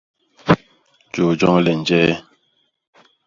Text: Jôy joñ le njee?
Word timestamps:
Jôy 1.13 1.33
joñ 1.39 1.57
le 1.65 1.71
njee? 1.79 2.13